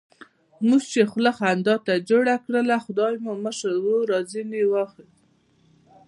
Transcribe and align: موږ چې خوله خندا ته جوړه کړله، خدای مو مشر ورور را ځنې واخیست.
موږ 0.67 0.81
چې 0.91 1.01
خوله 1.11 1.31
خندا 1.37 1.75
ته 1.85 1.93
جوړه 2.09 2.35
کړله، 2.45 2.77
خدای 2.85 3.13
مو 3.23 3.31
مشر 3.43 3.71
ورور 3.75 4.05
را 4.11 4.19
ځنې 4.31 4.61
واخیست. 4.71 5.25